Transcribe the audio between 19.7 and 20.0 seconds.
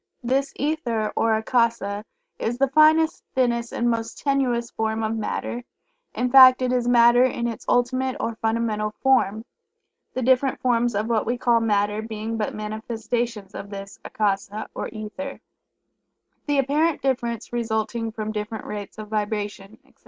etc.